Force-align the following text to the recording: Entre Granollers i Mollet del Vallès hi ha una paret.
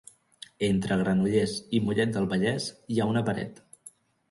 Entre 0.67 0.97
Granollers 1.01 1.53
i 1.77 1.83
Mollet 1.89 2.17
del 2.17 2.27
Vallès 2.33 2.73
hi 2.95 3.01
ha 3.05 3.09
una 3.13 3.25
paret. 3.31 3.65